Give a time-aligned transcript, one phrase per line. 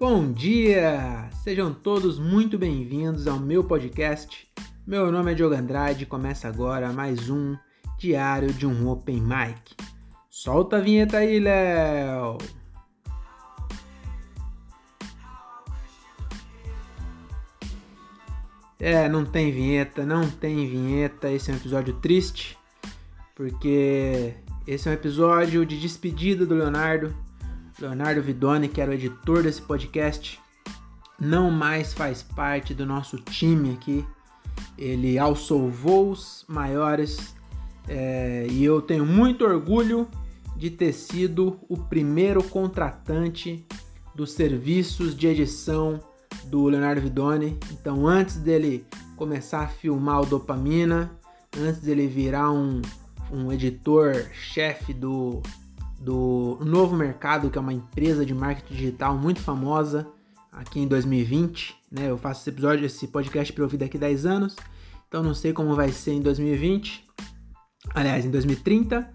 [0.00, 1.28] Bom dia!
[1.42, 4.48] Sejam todos muito bem-vindos ao meu podcast.
[4.86, 7.56] Meu nome é Diogo Andrade e começa agora mais um
[7.98, 9.74] Diário de um Open Mic.
[10.30, 12.38] Solta a vinheta aí, Léo!
[18.78, 21.28] É, não tem vinheta, não tem vinheta.
[21.28, 22.56] Esse é um episódio triste,
[23.34, 24.32] porque
[24.64, 27.12] esse é um episódio de despedida do Leonardo.
[27.80, 30.40] Leonardo Vidoni, que era o editor desse podcast,
[31.18, 34.04] não mais faz parte do nosso time aqui.
[34.76, 37.34] Ele alçou voos maiores
[37.88, 40.08] é, e eu tenho muito orgulho
[40.56, 43.64] de ter sido o primeiro contratante
[44.14, 46.00] dos serviços de edição
[46.46, 47.58] do Leonardo Vidoni.
[47.70, 48.84] Então, antes dele
[49.16, 51.12] começar a filmar o Dopamina,
[51.56, 52.82] antes dele virar um,
[53.30, 55.40] um editor-chefe do,
[55.98, 60.06] do Novo Mercado, que é uma empresa de marketing digital muito famosa
[60.52, 62.10] aqui em 2020, né?
[62.10, 64.56] Eu faço esse episódio, esse podcast para ouvir daqui 10 anos,
[65.08, 67.04] então não sei como vai ser em 2020,
[67.94, 69.10] aliás, em 2030,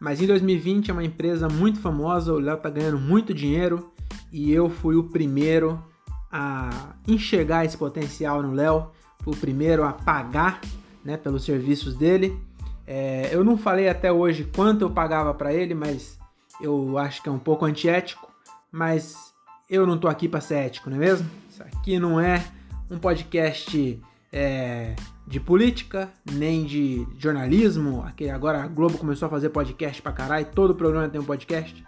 [0.00, 3.92] mas em 2020 é uma empresa muito famosa, o Léo tá ganhando muito dinheiro
[4.32, 5.82] e eu fui o primeiro
[6.30, 8.90] a enxergar esse potencial no Léo,
[9.22, 10.60] fui o primeiro a pagar
[11.04, 12.38] né, pelos serviços dele.
[12.86, 16.17] É, eu não falei até hoje quanto eu pagava para ele, mas
[16.60, 18.28] eu acho que é um pouco antiético.
[18.70, 19.32] Mas
[19.68, 21.30] eu não tô aqui para ser ético, não é mesmo?
[21.50, 22.44] Isso aqui não é
[22.90, 24.00] um podcast
[24.32, 24.94] é,
[25.26, 28.02] de política, nem de jornalismo.
[28.02, 31.84] Aqui, agora a Globo começou a fazer podcast pra caralho, todo programa tem um podcast.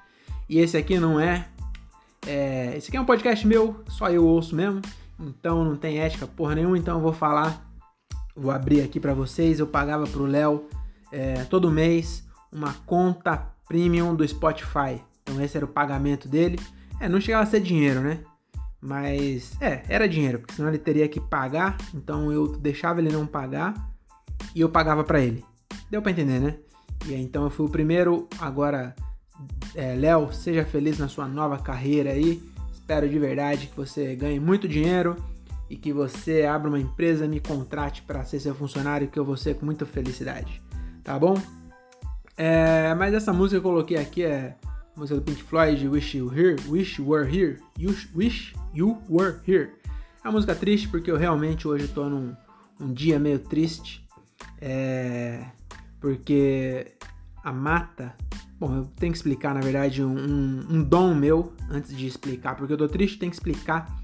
[0.48, 1.48] E esse aqui não é.
[2.26, 4.82] É, esse aqui é um podcast meu, só eu ouço mesmo,
[5.18, 7.66] então não tem ética porra nenhuma, então eu vou falar,
[8.36, 10.66] vou abrir aqui para vocês, eu pagava pro Léo
[11.10, 16.58] é, todo mês uma conta premium do Spotify, então esse era o pagamento dele,
[16.98, 18.18] é, não chegava a ser dinheiro, né?
[18.80, 23.24] Mas, é, era dinheiro, porque senão ele teria que pagar, então eu deixava ele não
[23.24, 23.74] pagar
[24.56, 25.44] e eu pagava para ele.
[25.88, 26.56] Deu para entender, né?
[27.06, 28.92] E aí, então eu fui o primeiro, agora
[29.76, 32.42] é, Léo, seja feliz na sua nova carreira aí.
[32.72, 35.14] Espero de verdade que você ganhe muito dinheiro
[35.68, 39.36] e que você abra uma empresa, me contrate para ser seu funcionário, que eu vou
[39.36, 40.60] ser com muita felicidade.
[41.04, 41.40] Tá bom?
[42.42, 44.56] É, mas essa música que eu coloquei aqui é
[44.96, 48.96] a música do Pink Floyd, Wish You Here, Wish You Were Here, you, Wish You
[49.10, 49.72] Were Here.
[50.24, 52.34] É uma música triste porque eu realmente hoje estou num
[52.80, 54.08] um dia meio triste,
[54.58, 55.44] é,
[56.00, 56.94] porque
[57.44, 58.14] a mata
[58.58, 62.56] Bom, eu tenho que explicar, na verdade, um, um, um, dom meu antes de explicar,
[62.56, 63.94] porque eu tô triste, tenho que explicar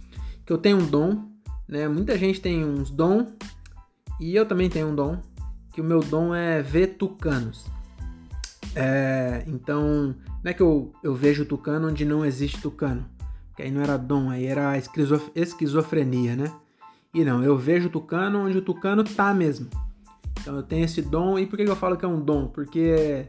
[0.45, 1.25] que eu tenho um dom,
[1.67, 1.89] né?
[1.89, 3.33] Muita gente tem uns dom
[4.21, 5.23] e eu também tenho um dom,
[5.73, 7.76] que o meu dom é ver tucanos.
[8.79, 10.15] É, então,
[10.45, 13.07] não é que eu, eu vejo tucano onde não existe tucano,
[13.57, 16.53] que aí não era dom, aí era esquizof esquizofrenia, né?
[17.15, 19.71] E não, eu vejo tucano onde o tucano tá mesmo.
[20.39, 22.49] Então eu tenho esse dom, e por que eu falo que é um dom?
[22.49, 23.27] Porque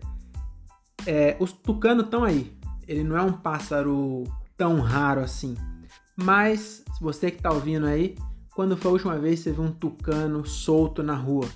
[1.06, 2.54] é, os tucanos estão aí.
[2.86, 4.26] Ele não é um pássaro
[4.58, 5.56] tão raro assim.
[6.14, 8.18] Mas, você que está ouvindo aí,
[8.54, 11.48] quando foi a última vez que você viu um tucano solto na rua?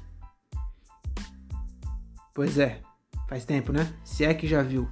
[2.34, 2.82] Pois é,
[3.32, 3.88] faz tempo, né?
[4.04, 4.90] Se é que já viu.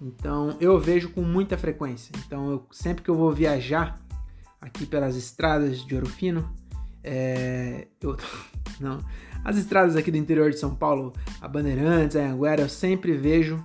[0.00, 2.10] Então, eu vejo com muita frequência.
[2.26, 4.00] Então, eu, sempre que eu vou viajar
[4.58, 6.50] aqui pelas estradas de Ouro Fino,
[7.04, 8.16] é, eu,
[8.80, 8.98] não,
[9.44, 13.62] as estradas aqui do interior de São Paulo, a Bandeirantes, a Anguera, eu sempre vejo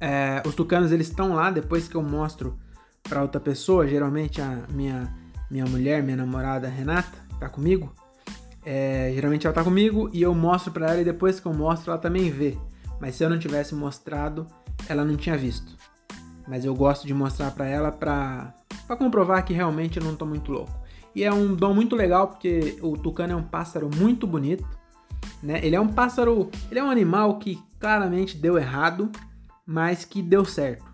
[0.00, 2.56] é, os tucanos eles estão lá depois que eu mostro
[3.02, 5.12] para outra pessoa, geralmente a minha,
[5.50, 7.92] minha mulher, minha namorada Renata, tá comigo.
[8.64, 11.90] É, geralmente ela tá comigo e eu mostro para ela e depois que eu mostro
[11.90, 12.56] ela também vê.
[13.02, 14.46] Mas se eu não tivesse mostrado,
[14.88, 15.76] ela não tinha visto.
[16.46, 18.54] Mas eu gosto de mostrar para ela para
[18.96, 20.72] comprovar que realmente eu não tô muito louco.
[21.12, 24.64] E é um dom muito legal porque o tucano é um pássaro muito bonito,
[25.42, 25.58] né?
[25.64, 29.10] Ele é um pássaro, ele é um animal que claramente deu errado
[29.66, 30.84] mas que deu certo,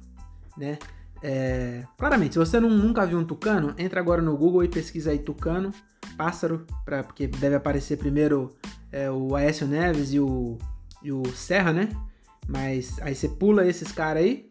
[0.57, 0.79] né?
[1.23, 5.11] É, claramente, se você não, nunca viu um tucano, entra agora no Google e pesquisa
[5.11, 5.75] aí tucano,
[6.17, 8.57] pássaro, pra, porque deve aparecer primeiro
[8.93, 10.57] é, o Aécio Neves e o,
[11.03, 11.89] e o Serra, né?
[12.47, 14.49] Mas aí você pula esses caras aí,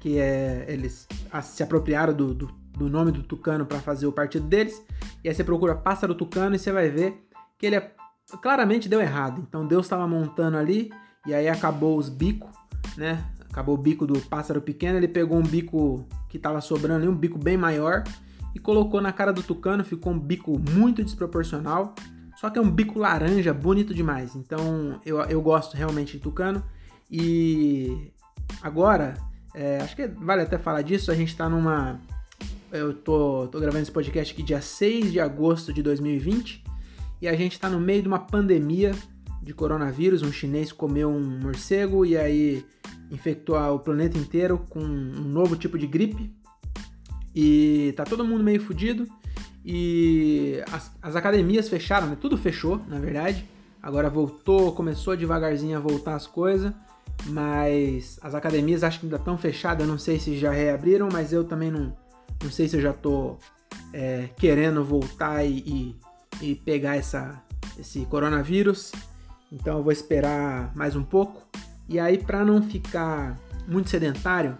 [0.00, 1.06] que é, eles
[1.42, 4.82] se apropriaram do, do, do nome do tucano para fazer o partido deles,
[5.22, 7.26] e aí você procura pássaro tucano e você vai ver
[7.58, 7.92] que ele é,
[8.42, 9.44] claramente deu errado.
[9.46, 10.90] Então Deus estava montando ali,
[11.26, 12.50] e aí acabou os bicos
[12.96, 13.24] né?
[13.50, 17.16] Acabou o bico do pássaro pequeno, ele pegou um bico que estava sobrando ali, um
[17.16, 18.02] bico bem maior,
[18.54, 21.94] e colocou na cara do tucano, ficou um bico muito desproporcional.
[22.42, 24.34] Só que é um bico laranja, bonito demais.
[24.34, 26.60] Então eu, eu gosto realmente de tucano.
[27.08, 28.10] E
[28.60, 29.16] agora,
[29.54, 32.00] é, acho que vale até falar disso, a gente está numa,
[32.72, 36.64] Eu tô, tô gravando esse podcast aqui dia 6 de agosto de 2020
[37.20, 38.90] e a gente tá no meio de uma pandemia
[39.40, 40.22] de coronavírus.
[40.22, 42.66] Um chinês comeu um morcego e aí
[43.08, 46.34] infectou o planeta inteiro com um novo tipo de gripe.
[47.32, 49.06] E tá todo mundo meio fudido.
[49.64, 52.16] E as, as academias fecharam, né?
[52.20, 53.48] Tudo fechou, na verdade.
[53.82, 56.72] Agora voltou, começou devagarzinho a voltar as coisas.
[57.26, 59.86] Mas as academias acho que ainda estão fechadas.
[59.86, 61.96] Eu não sei se já reabriram, mas eu também não,
[62.42, 63.36] não sei se eu já tô
[63.92, 65.58] é, querendo voltar e,
[66.40, 67.40] e, e pegar essa,
[67.78, 68.92] esse coronavírus.
[69.50, 71.46] Então eu vou esperar mais um pouco.
[71.88, 73.38] E aí, para não ficar
[73.68, 74.56] muito sedentário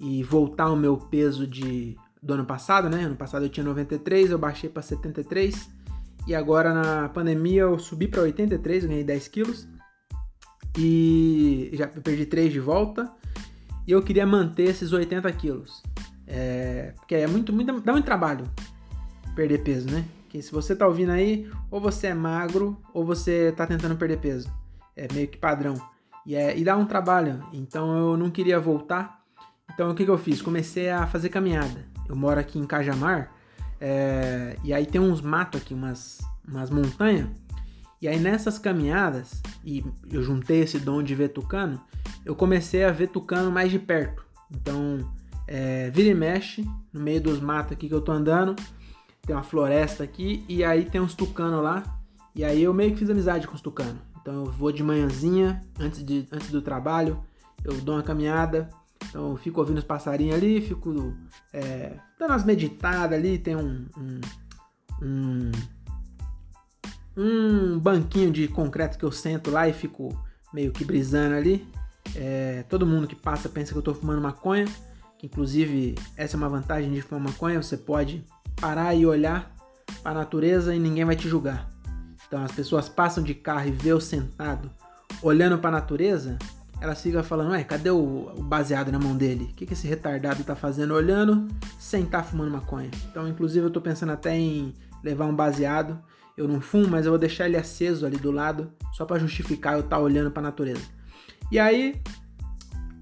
[0.00, 3.04] e voltar o meu peso de do ano passado, né?
[3.04, 5.70] Ano passado eu tinha 93, eu baixei para 73
[6.26, 9.68] e agora na pandemia eu subi para 83, eu ganhei 10 quilos
[10.76, 13.10] e já perdi 3 de volta
[13.86, 15.82] e eu queria manter esses 80 quilos,
[16.26, 18.44] é, porque é muito, muito, dá muito trabalho
[19.34, 20.04] perder peso, né?
[20.28, 24.18] Que se você tá ouvindo aí, ou você é magro ou você tá tentando perder
[24.18, 24.52] peso,
[24.94, 25.74] é meio que padrão
[26.26, 27.42] e, é, e dá um trabalho.
[27.54, 29.22] Então eu não queria voltar.
[29.72, 30.42] Então o que, que eu fiz?
[30.42, 31.86] Comecei a fazer caminhada.
[32.08, 33.32] Eu moro aqui em Cajamar,
[33.80, 37.28] é, e aí tem uns matos aqui, umas, umas montanhas.
[38.00, 41.80] E aí nessas caminhadas, e eu juntei esse dom de ver tucano,
[42.24, 44.24] eu comecei a ver tucano mais de perto.
[44.50, 44.98] Então,
[45.46, 48.54] é, vira e mexe, no meio dos matos aqui que eu tô andando,
[49.22, 51.82] tem uma floresta aqui, e aí tem uns tucanos lá,
[52.34, 54.00] e aí eu meio que fiz amizade com os tucanos.
[54.20, 57.20] Então eu vou de manhãzinha, antes, de, antes do trabalho,
[57.64, 58.68] eu dou uma caminhada,
[59.08, 61.14] então eu fico ouvindo os passarinhos ali, fico
[61.52, 64.20] é, dando umas meditadas ali, tem um, um,
[65.02, 65.52] um,
[67.16, 70.08] um, banquinho de concreto que eu sento lá e fico
[70.52, 71.66] meio que brisando ali.
[72.14, 74.66] É, todo mundo que passa pensa que eu estou fumando maconha,
[75.18, 78.24] que inclusive essa é uma vantagem de fumar maconha, você pode
[78.60, 79.54] parar e olhar
[80.02, 81.68] para a natureza e ninguém vai te julgar.
[82.26, 84.70] Então as pessoas passam de carro e vê eu sentado
[85.22, 86.38] olhando para a natureza,
[86.80, 89.48] elas ficam falando, ué, cadê o, o baseado na mão dele?
[89.50, 91.48] O que, que esse retardado tá fazendo olhando
[91.78, 92.90] sem tá fumando maconha?
[93.10, 94.72] Então, inclusive, eu tô pensando até em
[95.02, 95.98] levar um baseado.
[96.36, 99.74] Eu não fumo, mas eu vou deixar ele aceso ali do lado, só para justificar
[99.74, 100.84] eu estar tá olhando para a natureza.
[101.50, 102.00] E aí,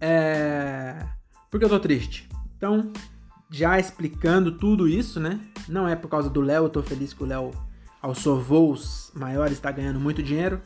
[0.00, 1.04] é...
[1.50, 2.28] por que eu tô triste?
[2.56, 2.90] Então,
[3.50, 5.38] já explicando tudo isso, né?
[5.68, 7.50] Não é por causa do Léo, eu tô feliz que o Léo,
[8.00, 10.62] aos voos maiores, está ganhando muito dinheiro.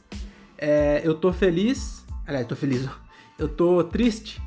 [0.56, 1.00] É...
[1.02, 2.88] eu tô feliz Aliás, tô feliz.
[3.36, 4.40] Eu tô triste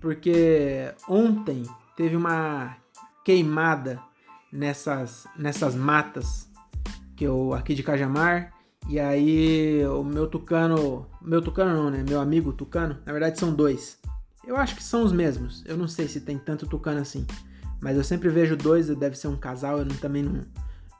[0.00, 1.62] porque ontem
[1.96, 2.76] teve uma
[3.24, 4.00] queimada
[4.52, 6.50] nessas, nessas matas
[7.14, 8.52] que eu aqui de Cajamar.
[8.88, 12.02] E aí o meu tucano, meu tucano não, né?
[12.02, 13.96] Meu amigo tucano, na verdade são dois.
[14.44, 15.62] Eu acho que são os mesmos.
[15.66, 17.24] Eu não sei se tem tanto tucano assim,
[17.80, 19.78] mas eu sempre vejo dois, deve ser um casal.
[19.78, 20.44] Eu também não,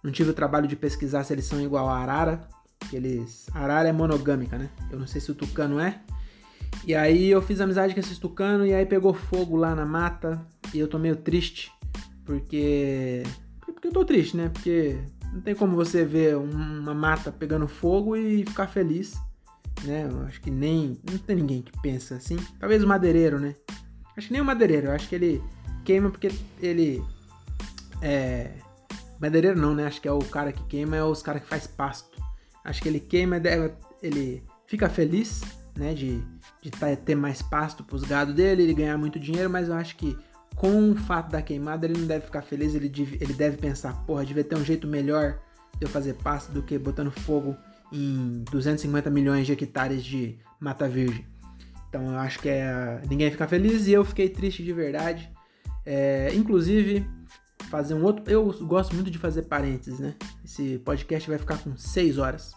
[0.01, 2.47] não tive o trabalho de pesquisar se eles são igual a arara,
[2.89, 4.71] que eles arara é monogâmica, né?
[4.93, 6.01] Eu não sei se o tucano é,
[6.85, 10.45] e aí eu fiz amizade com esses tucanos e aí pegou fogo lá na mata
[10.73, 11.71] e eu tô meio triste,
[12.25, 13.23] porque.
[13.61, 14.49] Porque eu tô triste, né?
[14.49, 14.99] Porque
[15.33, 19.15] não tem como você ver uma mata pegando fogo e ficar feliz,
[19.85, 20.09] né?
[20.11, 20.99] Eu acho que nem.
[21.09, 22.37] Não tem ninguém que pensa assim.
[22.59, 23.55] Talvez o madeireiro, né?
[24.17, 25.43] Acho que nem o madeireiro, eu acho que ele
[25.85, 26.31] queima porque
[26.61, 27.03] ele.
[28.03, 28.53] É.
[29.21, 29.87] Madeireiro não, né?
[29.87, 32.19] Acho que é o cara que queima, é os caras que faz pasto.
[32.65, 33.37] Acho que ele queima,
[34.03, 35.43] ele fica feliz,
[35.77, 35.95] né?
[35.95, 36.23] De
[36.63, 39.75] de tá, ter mais pasto para os gados dele, ele ganhar muito dinheiro, mas eu
[39.75, 40.17] acho que
[40.57, 43.95] com o fato da queimada ele não deve ficar feliz, ele deve, ele deve pensar,
[44.05, 45.39] porra, devia ter um jeito melhor
[45.79, 47.57] de eu fazer pasto do que botando fogo
[47.93, 51.27] em 250 milhões de hectares de mata virgem.
[51.89, 55.31] Então eu acho que é, ninguém fica feliz e eu fiquei triste de verdade.
[55.85, 57.05] É, inclusive,
[57.69, 58.23] fazer um outro.
[58.31, 60.15] Eu gosto muito de fazer parênteses, né?
[60.45, 62.53] Esse podcast vai ficar com 6 horas.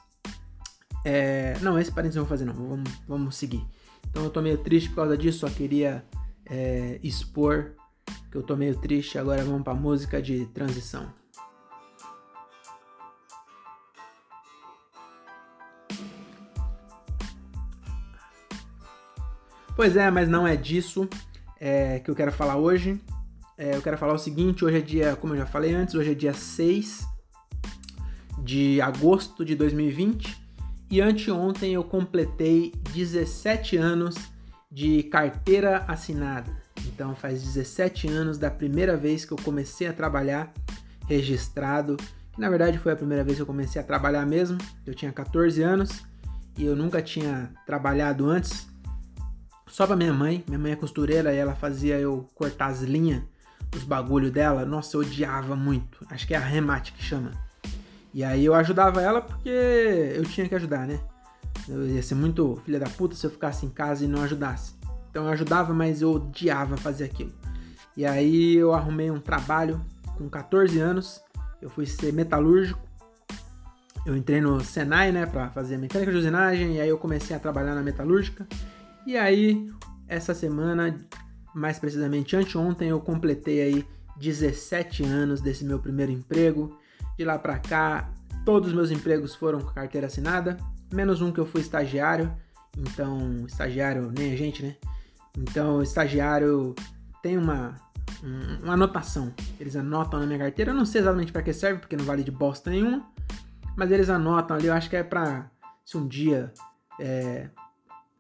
[1.05, 2.53] É, não, esse parênteses eu vou fazer, não.
[2.53, 3.65] Vamos, vamos seguir.
[4.09, 6.05] Então eu tô meio triste por causa disso, só queria
[6.45, 7.73] é, expor
[8.31, 9.17] que eu tô meio triste.
[9.17, 11.13] Agora vamos pra música de transição.
[19.75, 21.09] Pois é, mas não é disso
[21.59, 23.01] é, que eu quero falar hoje.
[23.57, 26.11] É, eu quero falar o seguinte: hoje é dia, como eu já falei antes, hoje
[26.11, 27.07] é dia 6
[28.39, 30.42] de agosto de 2020
[30.93, 34.13] e anteontem eu completei 17 anos
[34.71, 36.55] de carteira assinada.
[36.85, 40.53] Então faz 17 anos da primeira vez que eu comecei a trabalhar
[41.07, 41.97] registrado.
[42.31, 44.59] Que na verdade foi a primeira vez que eu comecei a trabalhar mesmo.
[44.85, 46.03] Eu tinha 14 anos
[46.55, 48.67] e eu nunca tinha trabalhado antes.
[49.65, 50.43] Só para minha mãe.
[50.47, 53.23] Minha mãe é costureira e ela fazia eu cortar as linhas
[53.75, 56.05] os bagulho dela, nossa, eu odiava muito.
[56.07, 57.31] Acho que é a remate que chama.
[58.13, 60.99] E aí eu ajudava ela porque eu tinha que ajudar, né?
[61.67, 64.75] Eu ia ser muito filha da puta se eu ficasse em casa e não ajudasse.
[65.09, 67.31] Então eu ajudava, mas eu odiava fazer aquilo.
[67.95, 69.81] E aí eu arrumei um trabalho
[70.17, 71.21] com 14 anos.
[71.61, 72.81] Eu fui ser metalúrgico.
[74.05, 77.39] Eu entrei no Senai, né, para fazer mecânica de usinagem, e aí eu comecei a
[77.39, 78.45] trabalhar na metalúrgica.
[79.07, 79.71] E aí,
[80.07, 80.97] essa semana,
[81.55, 83.85] mais precisamente anteontem, eu completei aí
[84.17, 86.77] 17 anos desse meu primeiro emprego.
[87.17, 88.09] De lá para cá,
[88.45, 90.57] todos os meus empregos foram com carteira assinada,
[90.91, 92.33] menos um que eu fui estagiário.
[92.77, 94.75] Então, estagiário nem a gente, né?
[95.37, 96.75] Então, estagiário
[97.21, 97.75] tem uma,
[98.61, 99.33] uma anotação.
[99.59, 100.71] Eles anotam na minha carteira.
[100.71, 103.05] Eu não sei exatamente para que serve, porque não vale de bosta nenhuma.
[103.75, 105.49] Mas eles anotam ali, eu acho que é pra.
[105.83, 106.53] Se um dia.
[106.99, 107.49] É...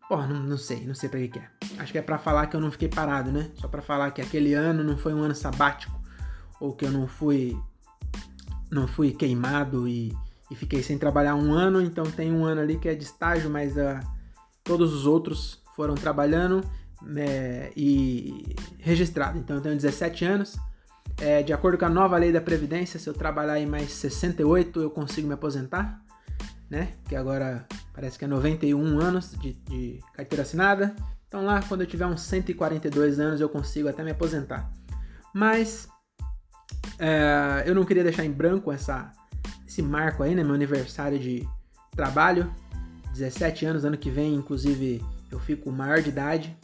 [0.09, 1.49] Não, não sei, não sei pra que, que é.
[1.79, 3.49] Acho que é pra falar que eu não fiquei parado, né?
[3.55, 5.99] Só pra falar que aquele ano não foi um ano sabático.
[6.59, 7.57] Ou que eu não fui.
[8.73, 10.15] Não fui queimado e,
[10.49, 11.81] e fiquei sem trabalhar um ano.
[11.81, 13.99] Então tem um ano ali que é de estágio, mas uh,
[14.63, 16.63] todos os outros foram trabalhando
[17.17, 19.37] é, e registrado.
[19.37, 20.57] Então eu tenho 17 anos.
[21.19, 24.81] É, de acordo com a nova lei da Previdência, se eu trabalhar em mais 68,
[24.81, 26.01] eu consigo me aposentar,
[26.69, 26.93] né?
[27.07, 30.95] Que agora parece que é 91 anos de, de carteira assinada.
[31.27, 34.71] Então lá, quando eu tiver uns 142 anos, eu consigo até me aposentar.
[35.33, 35.87] Mas
[36.99, 39.11] é, eu não queria deixar em branco essa,
[39.67, 40.43] esse marco aí, né?
[40.43, 41.47] Meu aniversário de
[41.91, 42.51] trabalho.
[43.11, 46.57] 17 anos, ano que vem, inclusive, eu fico maior de idade.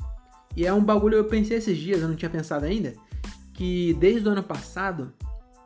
[0.55, 2.93] E é um bagulho, eu pensei esses dias, eu não tinha pensado ainda
[3.59, 5.11] que desde o ano passado,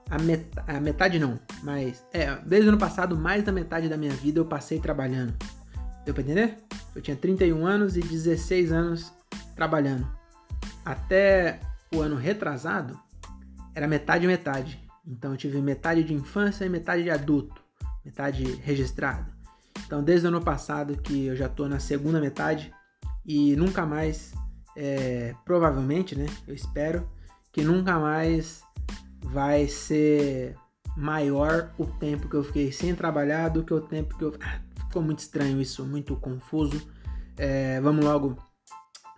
[0.09, 3.95] a, met a metade não, mas é, desde o ano passado, mais da metade da
[3.95, 5.31] minha vida eu passei trabalhando.
[6.03, 6.57] Deu pra entender?
[6.95, 9.13] Eu tinha 31 anos e 16 anos
[9.55, 10.07] trabalhando.
[10.83, 11.59] Até
[11.93, 12.99] o ano retrasado,
[13.75, 14.79] era metade metade.
[15.05, 17.61] Então eu tive metade de infância e metade de adulto,
[18.03, 19.27] metade registrada.
[19.85, 22.73] Então desde o ano passado que eu já tô na segunda metade
[23.25, 24.33] e nunca mais,
[24.75, 26.25] é, provavelmente, né?
[26.47, 27.09] Eu espero
[27.51, 28.63] que nunca mais
[29.21, 30.55] vai ser
[30.95, 34.35] maior o tempo que eu fiquei sem trabalhar do que o tempo que eu.
[34.41, 36.87] Ah, ficou muito estranho isso, muito confuso.
[37.37, 38.37] É, vamos logo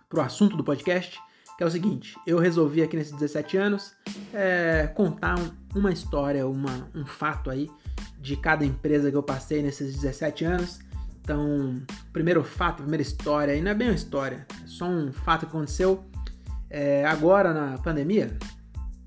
[0.08, 1.18] pro assunto do podcast,
[1.56, 3.94] que é o seguinte: eu resolvi aqui nesses 17 anos
[4.32, 7.70] é, contar um, uma história, uma, um fato aí
[8.18, 10.80] de cada empresa que eu passei nesses 17 anos.
[11.20, 11.82] Então,
[12.12, 15.46] primeiro fato, primeira história, e não é bem uma história, é só um fato que
[15.46, 16.04] aconteceu
[16.70, 18.36] é, agora na pandemia,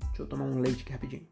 [0.08, 1.26] deixa eu tomar um leite aqui rapidinho.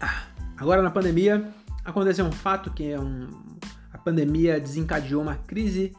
[0.00, 1.52] Ah, agora na pandemia
[1.84, 3.28] aconteceu um fato que é um,
[3.92, 5.92] a pandemia desencadeou uma crise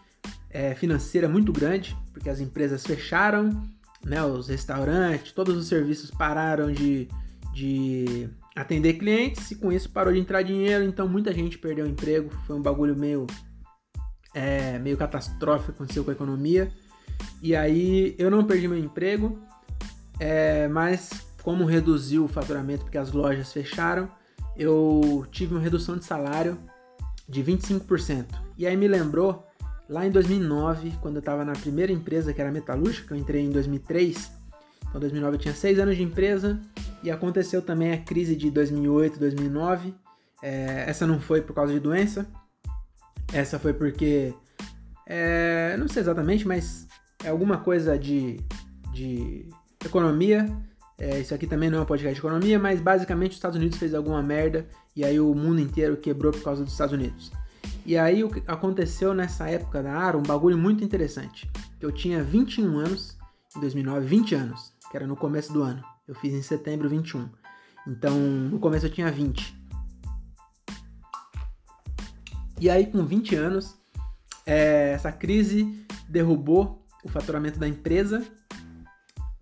[0.55, 3.61] é, financeira muito grande, porque as empresas fecharam,
[4.05, 7.09] né, os restaurantes, todos os serviços pararam de,
[7.53, 11.89] de atender clientes e com isso parou de entrar dinheiro, então muita gente perdeu o
[11.89, 13.27] emprego, foi um bagulho meio
[14.33, 16.71] é, meio catastrófico aconteceu com a economia.
[17.41, 19.37] E aí eu não perdi meu emprego,
[20.19, 24.09] é, mas como reduziu o faturamento porque as lojas fecharam,
[24.55, 26.57] eu tive uma redução de salário
[27.27, 28.25] de 25%.
[28.57, 29.45] E aí me lembrou
[29.89, 33.49] lá em 2009, quando eu estava na primeira empresa que era metalúrgica, eu entrei em
[33.49, 34.31] 2003.
[34.81, 36.59] Então, em 2009 eu tinha 6 anos de empresa
[37.03, 39.93] e aconteceu também a crise de 2008, 2009.
[40.41, 42.27] É, essa não foi por causa de doença,
[43.33, 44.33] essa foi porque.
[45.07, 46.87] É, não sei exatamente, mas
[47.23, 48.39] é alguma coisa de,
[48.93, 49.47] de
[49.83, 50.47] economia.
[50.97, 53.77] É, isso aqui também não é um podcast de economia, mas basicamente os Estados Unidos
[53.77, 54.65] fez alguma merda
[54.95, 57.31] e aí o mundo inteiro quebrou por causa dos Estados Unidos.
[57.85, 61.49] E aí o que aconteceu nessa época da ARA, um bagulho muito interessante.
[61.79, 63.17] Eu tinha 21 anos
[63.55, 65.83] em 2009, 20 anos, que era no começo do ano.
[66.07, 67.29] Eu fiz em setembro 21.
[67.87, 69.55] Então, no começo eu tinha 20.
[72.59, 73.75] E aí, com 20 anos,
[74.45, 78.25] é, essa crise derrubou o faturamento da empresa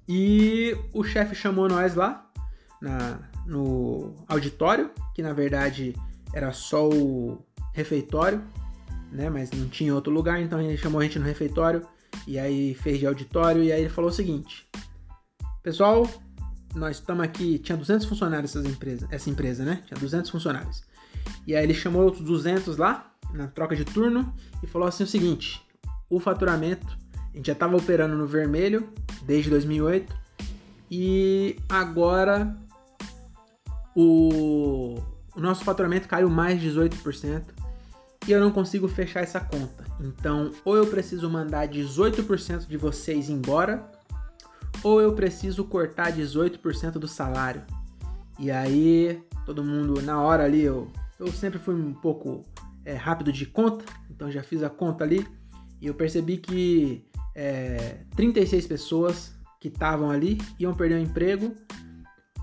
[0.08, 2.30] e o chefe chamou nós lá
[2.82, 5.96] na, no auditório, que na verdade
[6.34, 7.42] era só o
[7.74, 8.42] refeitório,
[9.12, 9.30] né?
[9.30, 11.86] Mas não tinha outro lugar, então ele chamou a gente no refeitório
[12.26, 14.68] e aí fez de auditório e aí ele falou o seguinte:
[15.62, 16.08] Pessoal,
[16.76, 19.82] nós estamos aqui, tinha 200 funcionários essa empresa, essa empresa, né?
[19.86, 20.84] Tinha 200 funcionários.
[21.46, 25.08] E aí ele chamou outros 200 lá, na troca de turno, e falou assim o
[25.08, 25.62] seguinte:
[26.10, 26.98] o faturamento,
[27.34, 28.90] a gente já estava operando no vermelho
[29.24, 30.14] desde 2008,
[30.90, 32.56] e agora
[33.96, 35.00] o,
[35.36, 37.44] o nosso faturamento caiu mais de 18%,
[38.28, 39.84] e eu não consigo fechar essa conta.
[40.00, 43.90] Então, ou eu preciso mandar 18% de vocês embora,
[44.84, 47.64] ou eu preciso cortar 18% do salário.
[48.40, 52.44] E aí, todo mundo, na hora ali, eu, eu sempre fui um pouco
[52.86, 55.26] é, rápido de conta, então já fiz a conta ali
[55.82, 61.54] e eu percebi que é, 36 pessoas que estavam ali iam perder o emprego,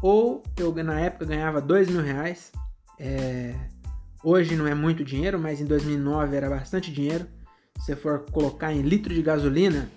[0.03, 2.53] ou eu na época ganhava 2 mil reais.
[2.99, 3.55] É,
[4.23, 7.27] hoje não é muito dinheiro, mas em 2009 era bastante dinheiro.
[7.79, 9.89] Se for colocar em litro de gasolina,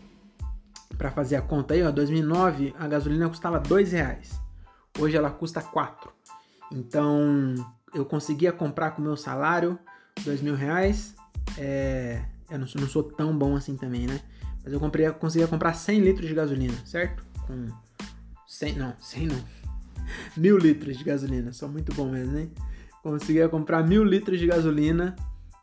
[0.97, 4.39] para fazer a conta aí, ó, 2009 a gasolina custava 2 reais.
[4.99, 6.11] Hoje ela custa 4.
[6.71, 7.55] Então
[7.93, 9.77] eu conseguia comprar com meu salário
[10.23, 11.15] 2 mil reais.
[11.57, 14.19] É, eu não, não, sou tão bom assim também, né?
[14.63, 17.25] Mas eu comprei, conseguia comprar 100 litros de gasolina, certo?
[17.45, 17.67] Com
[18.47, 19.43] 100, não, 100 não.
[20.37, 22.51] Mil litros de gasolina, sou muito bom mesmo, hein?
[23.03, 25.15] Conseguia comprar mil litros de gasolina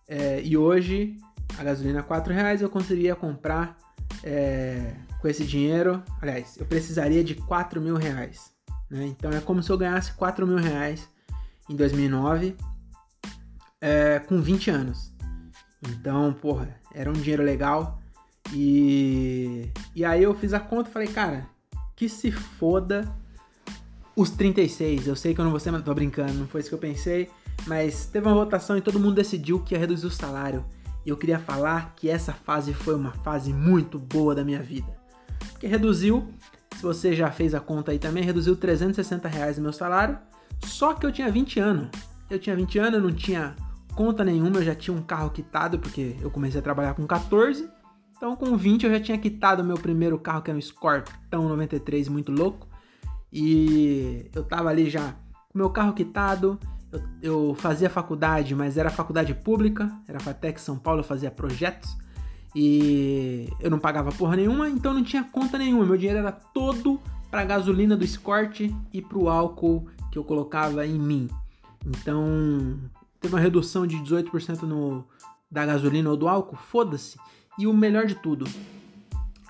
[0.06, 1.16] é, e hoje
[1.58, 3.78] a gasolina 4 reais eu conseguiria comprar
[4.22, 6.02] é, com esse dinheiro.
[6.20, 8.52] Aliás, eu precisaria de 4 mil reais.
[8.90, 9.06] Né?
[9.06, 11.08] Então é como se eu ganhasse 4 mil reais
[11.68, 12.56] em 2009
[13.80, 15.12] é, com 20 anos.
[15.88, 18.02] Então, porra, era um dinheiro legal.
[18.52, 21.46] E, e aí eu fiz a conta e falei, cara,
[21.96, 23.10] que se foda
[24.20, 25.06] os 36.
[25.06, 26.78] Eu sei que eu não vou ser, mas tô brincando, não foi isso que eu
[26.78, 27.30] pensei.
[27.66, 30.64] Mas teve uma votação e todo mundo decidiu que ia reduzir o salário.
[31.04, 34.94] E eu queria falar que essa fase foi uma fase muito boa da minha vida.
[35.52, 36.28] Porque reduziu,
[36.76, 40.18] se você já fez a conta aí também, reduziu 360 reais no meu salário.
[40.64, 41.88] Só que eu tinha 20 anos.
[42.28, 43.56] Eu tinha 20 anos, eu não tinha
[43.94, 47.68] conta nenhuma, eu já tinha um carro quitado, porque eu comecei a trabalhar com 14.
[48.16, 51.48] Então, com 20, eu já tinha quitado o meu primeiro carro, que era um Scorpion
[51.48, 52.69] 93, muito louco.
[53.32, 55.14] E eu tava ali já
[55.48, 56.58] com meu carro quitado.
[56.90, 61.96] Eu, eu fazia faculdade, mas era faculdade pública, era FATEC São Paulo, eu fazia projetos.
[62.54, 65.86] E eu não pagava porra nenhuma, então não tinha conta nenhuma.
[65.86, 68.60] Meu dinheiro era todo para gasolina do Escort
[68.92, 71.28] e para o álcool que eu colocava em mim.
[71.86, 72.78] Então,
[73.20, 75.04] teve uma redução de 18% no,
[75.50, 77.16] da gasolina ou do álcool, foda-se.
[77.56, 78.46] E o melhor de tudo,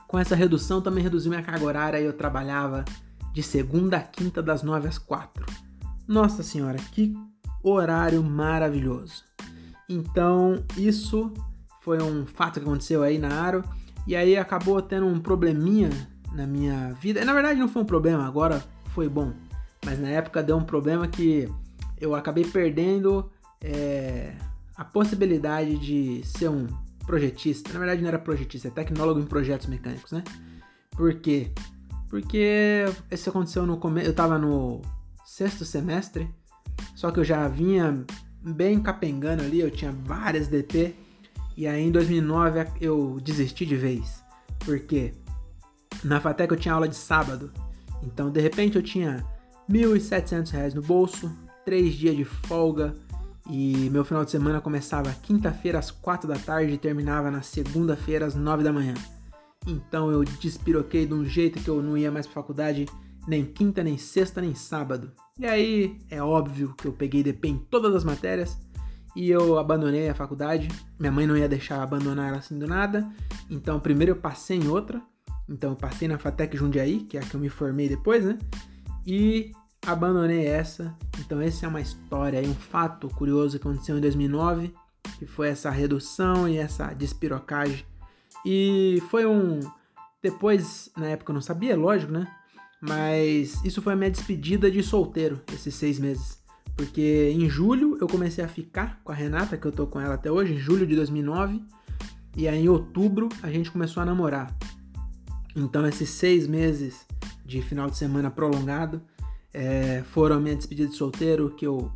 [0.07, 2.85] com essa redução também reduziu minha carga horária e eu trabalhava
[3.33, 5.47] de segunda a quinta das 9 às 4.
[6.07, 7.15] Nossa senhora, que
[7.63, 9.25] horário maravilhoso.
[9.89, 11.33] Então, isso
[11.81, 13.65] foi um fato que aconteceu aí na Aro
[14.07, 15.91] e aí acabou tendo um probleminha
[16.33, 17.25] na minha vida.
[17.25, 18.63] Na verdade não foi um problema, agora
[18.95, 19.33] foi bom.
[19.85, 21.49] Mas na época deu um problema que
[22.01, 23.31] eu acabei perdendo
[23.63, 24.35] é,
[24.77, 26.67] a possibilidade de ser um
[27.07, 27.73] projetista.
[27.73, 30.23] Na verdade, não era projetista, é tecnólogo em projetos mecânicos, né?
[30.93, 31.53] Por quê?
[32.11, 34.09] Porque isso aconteceu no começo.
[34.09, 34.83] Eu tava no
[35.25, 36.29] sexto semestre,
[36.95, 38.05] só que eu já vinha
[38.43, 40.95] bem capengando ali, eu tinha várias DP.
[41.57, 44.23] E aí em 2009 eu desisti de vez.
[44.59, 45.15] Por quê?
[46.05, 47.53] Na FATEC eu tinha aula de sábado.
[48.03, 49.25] Então, de repente, eu tinha
[49.69, 51.31] R$ 1.700 no bolso,
[51.65, 52.95] três dias de folga
[53.49, 58.25] e meu final de semana começava quinta-feira às quatro da tarde e terminava na segunda-feira
[58.25, 58.95] às nove da manhã.
[59.67, 62.87] Então eu despiroquei de um jeito que eu não ia mais pra faculdade
[63.27, 65.13] nem quinta, nem sexta, nem sábado.
[65.39, 68.59] E aí é óbvio que eu peguei DP em todas as matérias
[69.15, 70.69] e eu abandonei a faculdade.
[70.99, 73.09] Minha mãe não ia deixar abandonar ela assim do nada.
[73.49, 75.03] Então primeiro eu passei em outra.
[75.49, 78.39] Então eu passei na Fatec Jundiaí, que é a que eu me formei depois, né?
[79.07, 79.53] E
[79.87, 80.95] abandonei essa.
[81.19, 84.73] Então essa é uma história, um fato curioso que aconteceu em 2009,
[85.19, 87.85] que foi essa redução e essa despirocagem.
[88.45, 89.61] E foi um
[90.23, 92.27] depois, na época eu não sabia, lógico, né?
[92.81, 96.41] Mas isso foi a minha despedida de solteiro, esses seis meses.
[96.77, 100.15] Porque em julho eu comecei a ficar com a Renata, que eu tô com ela
[100.15, 101.63] até hoje, em julho de 2009.
[102.37, 104.55] E aí em outubro a gente começou a namorar.
[105.55, 107.07] Então esses seis meses
[107.45, 109.03] de final de semana prolongado
[109.53, 111.91] é, foram a minha despedida de solteiro que eu,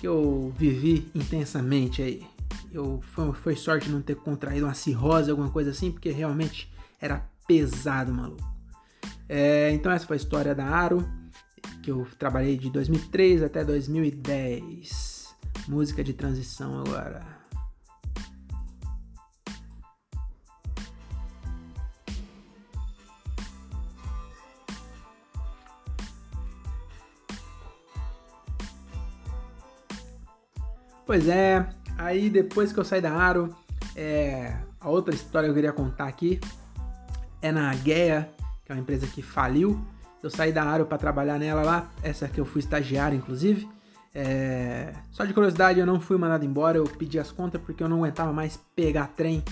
[0.00, 2.26] que eu vivi intensamente aí.
[2.76, 7.26] Eu, foi, foi sorte não ter contraído uma cirrose, alguma coisa assim, porque realmente era
[7.46, 8.44] pesado, maluco.
[9.26, 11.08] É, então essa foi a história da Aro,
[11.82, 15.34] que eu trabalhei de 2003 até 2010.
[15.66, 17.24] Música de transição agora.
[31.06, 31.66] Pois é,
[31.98, 33.54] aí depois que eu saí da Aro,
[33.94, 36.40] é, a outra história que eu queria contar aqui
[37.42, 38.30] é na Guea,
[38.64, 39.80] que é uma empresa que faliu.
[40.22, 43.68] Eu saí da Aro para trabalhar nela lá, essa que eu fui estagiário, inclusive.
[44.14, 47.88] É, só de curiosidade, eu não fui mandado embora, eu pedi as contas porque eu
[47.88, 49.44] não aguentava mais pegar trem.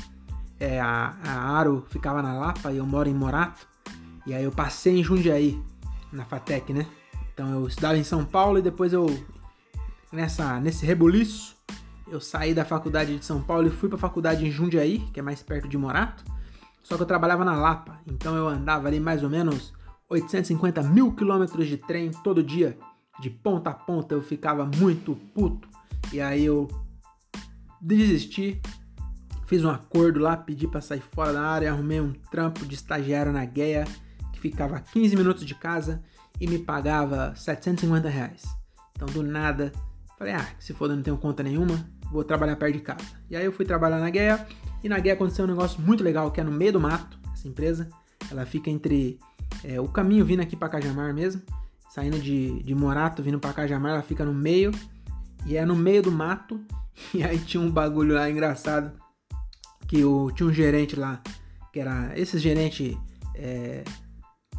[0.59, 3.66] É, a, a Aro ficava na Lapa e eu moro em Morato.
[4.26, 5.62] E aí eu passei em Jundiaí,
[6.11, 6.87] na FATEC, né?
[7.35, 9.07] Então eu estudava em São Paulo e depois eu,
[10.11, 11.54] nessa, nesse rebuliço,
[12.08, 15.20] eu saí da faculdade de São Paulo e fui para a faculdade em Jundiaí, que
[15.20, 16.24] é mais perto de Morato.
[16.82, 19.72] Só que eu trabalhava na Lapa, então eu andava ali mais ou menos
[20.08, 22.76] 850 mil quilômetros de trem todo dia,
[23.20, 24.14] de ponta a ponta.
[24.14, 25.66] Eu ficava muito puto.
[26.12, 26.68] E aí eu
[27.80, 28.60] desisti,
[29.46, 33.32] fiz um acordo lá, pedi para sair fora da área, arrumei um trampo de estagiário
[33.32, 33.84] na Gueia,
[34.32, 36.02] que ficava a 15 minutos de casa
[36.40, 38.42] e me pagava 750 reais.
[38.92, 39.72] Então do nada,
[40.18, 43.04] falei, ah, se foda, não tenho conta nenhuma, vou trabalhar perto de casa.
[43.30, 44.46] E aí eu fui trabalhar na Gueia,
[44.82, 47.48] e na Gueia aconteceu um negócio muito legal, que é no meio do mato, essa
[47.48, 47.88] empresa.
[48.30, 49.18] Ela fica entre
[49.62, 51.42] é, o caminho vindo aqui para Cajamar mesmo,
[51.90, 54.72] saindo de, de Morato, vindo para Cajamar, ela fica no meio,
[55.46, 56.60] e é no meio do mato,
[57.14, 58.92] e aí tinha um bagulho lá engraçado,
[59.86, 61.22] que o, tinha um gerente lá,
[61.72, 62.98] que era esse gerente
[63.34, 63.84] é,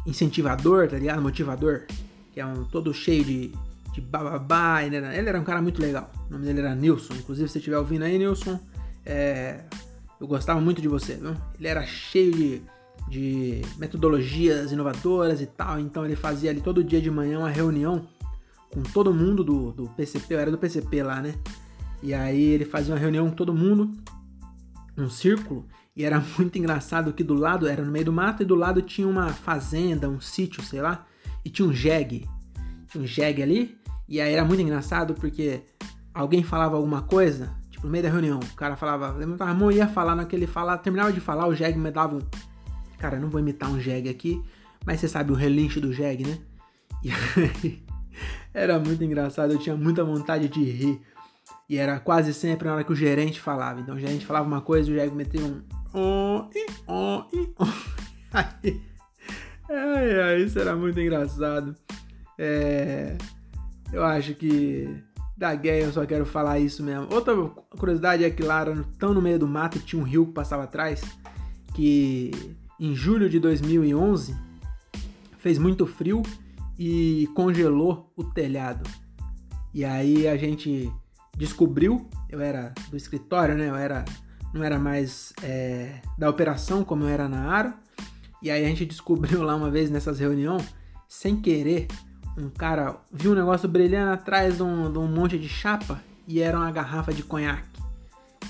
[0.06, 1.20] incentivador, tá ligado?
[1.20, 1.86] Motivador,
[2.32, 3.52] que é um todo cheio de,
[3.96, 7.14] de bababá, ele era, ele era um cara muito legal, o nome dele era Nilson,
[7.14, 8.60] inclusive se você estiver ouvindo aí, Nilson,
[9.04, 9.64] é,
[10.20, 11.34] eu gostava muito de você, viu?
[11.58, 12.62] Ele era cheio de
[13.08, 15.78] de metodologias inovadoras e tal.
[15.78, 18.06] Então ele fazia ali todo dia de manhã uma reunião
[18.70, 21.34] com todo mundo do, do PCP, eu era do PCP lá, né?
[22.02, 23.90] E aí ele fazia uma reunião com todo mundo,
[24.98, 28.46] um círculo, e era muito engraçado que do lado, era no meio do mato, e
[28.46, 31.06] do lado tinha uma fazenda, um sítio, sei lá,
[31.44, 32.28] e tinha um jegue.
[32.90, 33.78] Tinha um jegue ali,
[34.08, 35.62] e aí era muito engraçado porque
[36.14, 39.70] alguém falava alguma coisa, tipo, no meio da reunião, o cara falava, levantava a mão
[39.70, 42.20] e ia falar, naquele falar, terminava de falar, o jegue me dava um
[42.98, 44.42] Cara, não vou imitar um jegue aqui,
[44.84, 46.38] mas você sabe o relincho do jegue, né?
[47.02, 47.82] E aí,
[48.52, 51.00] era muito engraçado, eu tinha muita vontade de rir.
[51.68, 53.80] E era quase sempre na hora que o gerente falava.
[53.80, 55.62] Então o gerente falava uma coisa e o jegue metia um.
[55.92, 56.48] Oh,
[56.86, 57.24] oh,
[57.58, 57.64] oh.
[58.32, 58.82] Aí,
[59.70, 61.74] ai, ai, isso era muito engraçado.
[62.38, 63.16] É,
[63.92, 65.02] eu acho que
[65.36, 67.08] da guerra eu só quero falar isso mesmo.
[67.12, 67.34] Outra
[67.78, 68.64] curiosidade é que lá,
[68.98, 71.02] tão no meio do mato, tinha um rio que passava atrás.
[71.74, 72.30] Que
[72.80, 74.34] em julho de 2011,
[75.38, 76.22] fez muito frio
[76.78, 78.88] e congelou o telhado.
[79.72, 80.90] E aí a gente
[81.36, 83.68] descobriu, eu era do escritório, né?
[83.68, 84.04] Eu era,
[84.54, 87.74] não era mais é, da operação como eu era na Aro.
[88.42, 90.66] E aí a gente descobriu lá uma vez nessas reuniões,
[91.06, 91.88] sem querer,
[92.36, 96.40] um cara viu um negócio brilhando atrás de um, de um monte de chapa e
[96.40, 97.80] era uma garrafa de conhaque.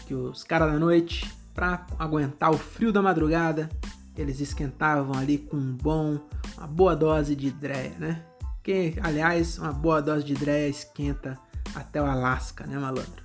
[0.06, 3.68] Que os caras da noite, pra aguentar o frio da madrugada,
[4.16, 6.18] eles esquentavam ali com um bom,
[6.56, 8.22] uma boa dose de dreia, né?
[8.62, 11.38] Que, aliás, uma boa dose de dreia esquenta
[11.74, 13.24] até o Alasca, né, malandro?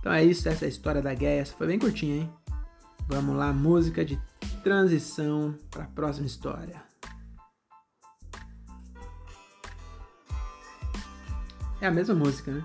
[0.00, 1.42] Então é isso, essa é história da guerra.
[1.42, 2.30] Essa foi bem curtinha, hein?
[3.06, 4.20] Vamos lá, música de
[4.62, 6.89] transição para a próxima história.
[11.80, 12.62] É a mesma música, né?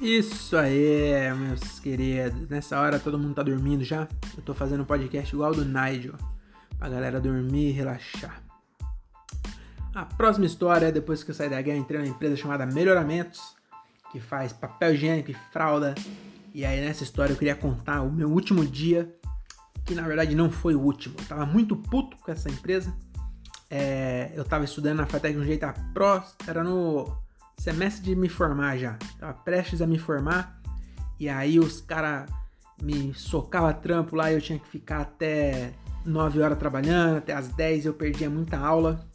[0.00, 2.46] Isso aí, meus queridos.
[2.50, 4.06] Nessa hora todo mundo tá dormindo já.
[4.36, 6.12] Eu tô fazendo um podcast igual do Nigel.
[6.78, 8.42] Pra galera dormir e relaxar.
[9.94, 13.56] A próxima história, depois que eu saí da guerra, entrei numa empresa chamada Melhoramentos,
[14.12, 15.94] que faz papel higiênico e fralda.
[16.52, 19.10] E aí nessa história eu queria contar o meu último dia,
[19.84, 21.14] que na verdade não foi o último.
[21.18, 22.94] Eu tava muito puto com essa empresa.
[23.70, 27.16] É, eu tava estudando na FATEC de um jeito a pró, era no
[27.58, 28.96] semestre de me formar já.
[29.18, 30.60] Tava prestes a me formar.
[31.18, 32.30] E aí os caras
[32.82, 35.72] me socava trampo lá e eu tinha que ficar até
[36.04, 39.06] 9 horas trabalhando, até as 10 eu perdia muita aula.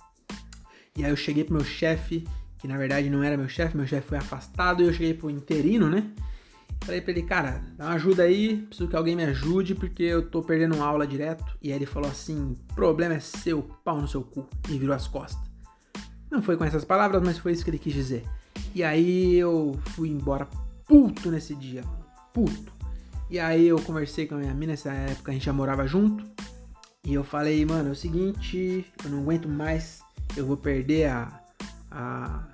[0.96, 2.28] E aí eu cheguei pro meu chefe,
[2.58, 5.30] que na verdade não era meu chefe, meu chefe foi afastado, e eu cheguei pro
[5.30, 6.12] interino, né?
[6.82, 10.28] Falei pra ele, cara, dá uma ajuda aí, preciso que alguém me ajude, porque eu
[10.28, 11.58] tô perdendo aula direto.
[11.62, 14.48] E aí ele falou assim: problema é seu, pau no seu cu.
[14.70, 15.50] E virou as costas.
[16.32, 18.24] Não foi com essas palavras, mas foi isso que ele quis dizer.
[18.74, 20.48] E aí eu fui embora
[20.86, 21.84] puto nesse dia,
[22.34, 22.72] puto.
[23.30, 26.24] E aí eu conversei com a minha mina, nessa época a gente já morava junto.
[27.06, 30.02] E eu falei, mano, é o seguinte, eu não aguento mais,
[30.36, 31.42] eu vou perder a,
[31.90, 32.48] a,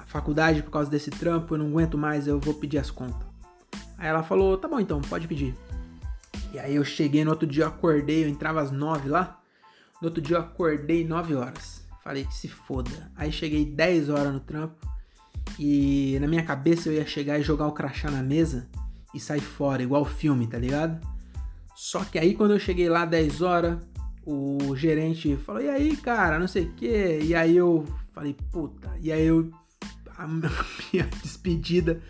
[0.00, 3.29] a faculdade por causa desse trampo, eu não aguento mais, eu vou pedir as contas.
[4.00, 5.54] Aí ela falou, tá bom então, pode pedir.
[6.54, 9.38] E aí eu cheguei no outro dia, eu acordei, eu entrava às nove lá.
[10.00, 11.84] No outro dia eu acordei nove horas.
[12.02, 13.12] Falei que se foda.
[13.14, 14.74] Aí cheguei 10 horas no trampo
[15.58, 18.66] e na minha cabeça eu ia chegar e jogar o crachá na mesa
[19.14, 20.98] e sair fora, igual filme, tá ligado?
[21.76, 23.78] Só que aí quando eu cheguei lá 10 horas,
[24.24, 27.20] o gerente falou: "E aí, cara, não sei o quê".
[27.22, 27.84] E aí eu
[28.14, 28.90] falei: "Puta".
[29.02, 29.50] E aí eu
[30.16, 30.26] a
[30.92, 32.00] minha despedida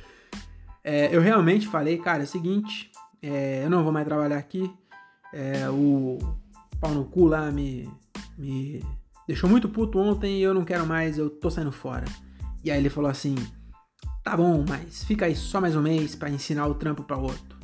[0.82, 2.90] é, eu realmente falei, cara, é o seguinte,
[3.22, 4.72] é, eu não vou mais trabalhar aqui.
[5.32, 6.18] É, o
[6.80, 7.88] pau no cu lá me,
[8.36, 8.84] me
[9.26, 12.06] deixou muito puto ontem e eu não quero mais, eu tô saindo fora.
[12.64, 13.34] E aí ele falou assim:
[14.24, 17.58] tá bom, mas fica aí só mais um mês para ensinar o trampo para outro.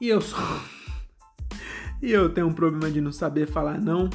[0.00, 0.36] E eu só.
[2.02, 4.10] e eu tenho um problema de não saber falar não.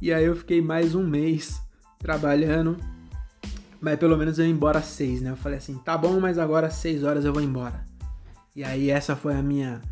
[0.00, 1.60] E aí eu fiquei mais um mês
[1.98, 2.76] trabalhando.
[3.82, 5.30] Mas pelo menos eu ia embora às seis, né?
[5.30, 7.84] Eu falei assim, tá bom, mas agora às seis horas eu vou embora.
[8.54, 9.82] E aí essa foi a minha.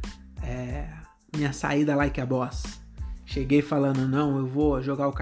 [0.44, 0.88] É,
[1.37, 2.62] minha saída like a boss.
[3.26, 5.14] Cheguei falando, não, eu vou jogar o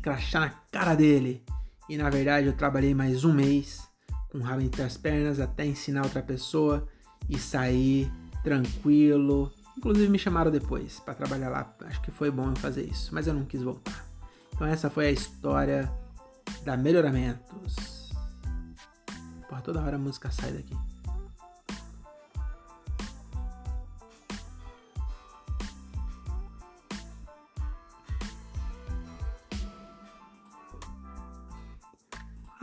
[0.00, 1.44] crachá na cara dele.
[1.90, 3.86] E na verdade eu trabalhei mais um mês
[4.30, 6.88] com o rabo entre as pernas até ensinar outra pessoa
[7.28, 8.10] e sair
[8.42, 9.52] tranquilo.
[9.76, 11.76] Inclusive me chamaram depois para trabalhar lá.
[11.84, 14.06] Acho que foi bom eu fazer isso, mas eu não quis voltar.
[14.54, 15.92] Então essa foi a história
[16.64, 17.95] da Melhoramentos.
[19.48, 20.76] Porra, toda hora a música sai daqui.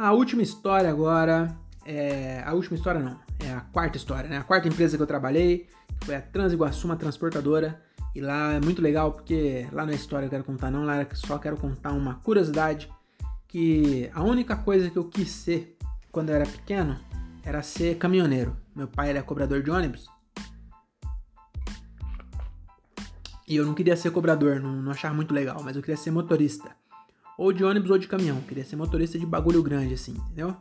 [0.03, 2.43] A última história agora é.
[2.45, 4.37] A última história não, é a quarta história, né?
[4.37, 5.69] A quarta empresa que eu trabalhei
[6.03, 7.81] foi a Transiguaçu, uma transportadora.
[8.13, 11.37] E lá é muito legal porque lá na história eu quero contar, não, lá só
[11.39, 12.91] quero contar uma curiosidade.
[13.47, 15.72] Que a única coisa que eu quis ser
[16.13, 16.97] quando eu era pequeno
[17.43, 18.55] era ser caminhoneiro.
[18.73, 20.07] Meu pai era cobrador de ônibus.
[23.45, 26.11] E eu não queria ser cobrador, não, não achava muito legal, mas eu queria ser
[26.11, 26.71] motorista
[27.37, 28.39] ou de ônibus ou de caminhão.
[28.41, 30.55] Queria ser motorista de bagulho grande, assim, entendeu?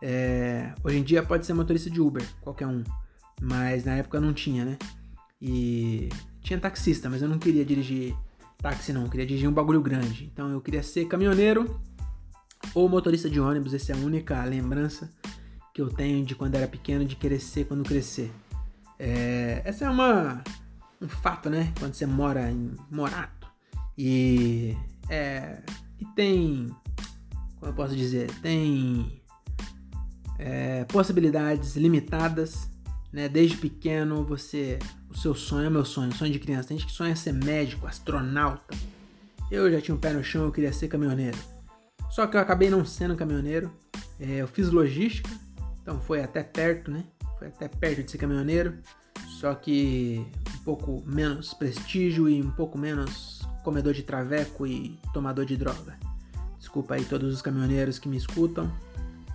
[0.00, 2.84] É, hoje em dia pode ser motorista de Uber, qualquer um.
[3.40, 4.78] Mas na época não tinha, né?
[5.40, 6.10] E
[6.42, 8.14] tinha taxista, mas eu não queria dirigir
[8.58, 9.04] táxi, não.
[9.04, 10.30] Eu queria dirigir um bagulho grande.
[10.32, 11.80] Então eu queria ser caminhoneiro
[12.74, 13.74] ou motorista de ônibus.
[13.74, 15.10] Essa é a única lembrança
[15.74, 18.30] que eu tenho de quando era pequeno, de querer ser quando crescer.
[18.98, 20.42] É, essa é uma
[21.00, 21.72] um fato, né?
[21.78, 23.48] Quando você mora em Morato
[23.98, 24.76] e
[25.08, 25.60] é,
[25.98, 26.74] e tem,
[27.58, 29.20] como eu posso dizer, tem
[30.38, 32.70] é, possibilidades limitadas,
[33.12, 33.28] né?
[33.28, 34.78] Desde pequeno você,
[35.10, 36.68] o seu sonho é meu sonho, sonho de criança.
[36.68, 38.76] Tem gente que sonha ser médico, astronauta.
[39.50, 41.36] Eu já tinha um pé no chão, eu queria ser caminhoneiro.
[42.12, 43.72] Só que eu acabei não sendo caminhoneiro.
[44.20, 45.30] É, eu fiz logística,
[45.80, 47.04] então foi até perto, né?
[47.38, 48.78] Foi até perto de ser caminhoneiro.
[49.40, 55.46] Só que um pouco menos prestígio e um pouco menos comedor de traveco e tomador
[55.46, 55.98] de droga.
[56.58, 58.70] Desculpa aí todos os caminhoneiros que me escutam,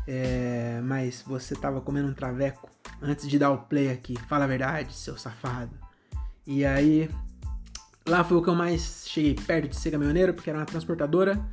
[0.06, 2.70] é, mas você tava comendo um traveco
[3.02, 4.16] antes de dar o play aqui.
[4.30, 5.76] Fala a verdade, seu safado.
[6.46, 7.10] E aí,
[8.08, 11.44] lá foi o que eu mais cheguei perto de ser caminhoneiro, porque era uma transportadora.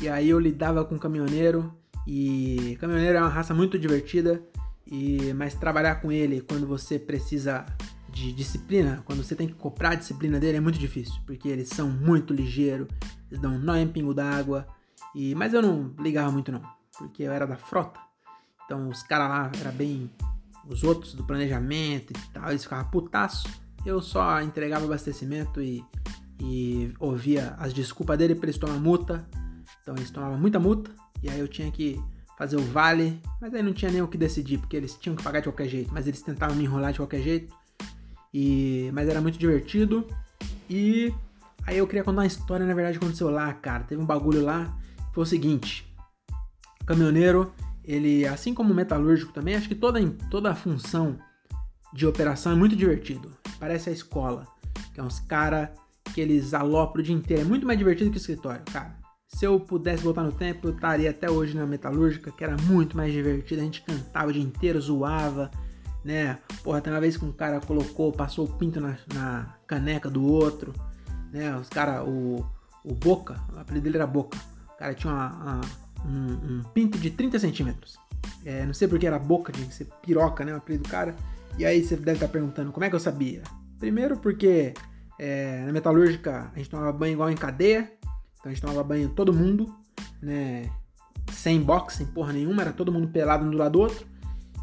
[0.00, 1.72] E aí eu lidava com caminhoneiro
[2.06, 4.42] e caminhoneiro é uma raça muito divertida.
[4.86, 7.64] E mas trabalhar com ele quando você precisa
[8.16, 11.68] de disciplina, quando você tem que comprar a disciplina dele, é muito difícil, porque eles
[11.68, 12.88] são muito ligeiros,
[13.30, 14.66] eles dão nó em pingo d'água,
[15.14, 16.62] e mas eu não ligava muito não,
[16.96, 18.00] porque eu era da frota,
[18.64, 20.10] então os caras lá eram bem
[20.66, 23.46] os outros do planejamento e tal, eles ficavam putaço,
[23.84, 25.84] eu só entregava abastecimento e,
[26.40, 29.28] e ouvia as desculpas dele para eles tomar multa,
[29.86, 30.90] então eles tomavam muita multa,
[31.22, 32.02] e aí eu tinha que
[32.36, 35.22] fazer o vale, mas aí não tinha nem o que decidir, porque eles tinham que
[35.22, 37.54] pagar de qualquer jeito, mas eles tentavam me enrolar de qualquer jeito,
[38.34, 40.04] e, mas era muito divertido.
[40.68, 41.14] E
[41.64, 43.84] aí eu queria contar uma história, na verdade, aconteceu lá, cara.
[43.84, 44.76] Teve um bagulho lá.
[45.12, 45.90] Foi o seguinte:
[46.82, 51.16] o caminhoneiro, ele, assim como o metalúrgico também, acho que toda, toda a função
[51.94, 53.30] de operação é muito divertido.
[53.58, 54.46] Parece a escola,
[54.92, 55.70] que é uns caras
[56.12, 57.42] que eles alopram o dia inteiro.
[57.42, 59.05] É muito mais divertido que o escritório, cara.
[59.28, 62.96] Se eu pudesse voltar no tempo, eu estaria até hoje na metalúrgica, que era muito
[62.96, 63.60] mais divertido.
[63.60, 65.50] A gente cantava o dia inteiro, zoava
[66.06, 66.38] né?
[66.62, 70.24] Porra, tem uma vez que um cara colocou, passou o pinto na, na caneca do
[70.24, 70.72] outro,
[71.32, 71.54] né?
[71.56, 72.46] Os caras, o,
[72.84, 74.38] o Boca, o apelido dele era Boca.
[74.72, 75.60] O cara tinha uma, uma,
[76.06, 77.98] um, um, pinto de 30 centímetros.
[78.44, 80.54] É, não sei porque era Boca, de ser piroca, né?
[80.54, 81.16] O apelido do cara.
[81.58, 83.42] E aí você deve estar perguntando, como é que eu sabia?
[83.80, 84.74] Primeiro porque
[85.18, 87.90] é, na metalúrgica a gente tomava banho igual em cadeia.
[88.46, 89.74] Então a gente tomava banho todo mundo,
[90.22, 90.70] né?
[91.32, 94.06] Sem boxe, sem porra nenhuma, era todo mundo pelado um do lado do outro.